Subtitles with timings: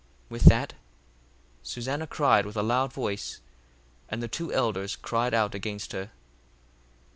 [0.31, 0.73] 1:24 With that
[1.61, 3.39] Susanna cried with a loud voice:
[4.09, 6.09] and the two elders cried out against her.